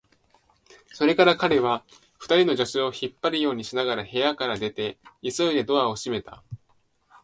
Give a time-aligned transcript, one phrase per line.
[0.91, 1.83] それから彼は、
[2.17, 6.41] 二人の助手を引っ張るようにしながら部屋から出て、急いでドアを閉めた。